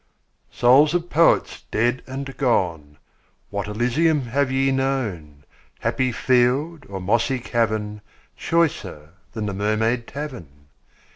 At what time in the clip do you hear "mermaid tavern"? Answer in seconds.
9.53-10.65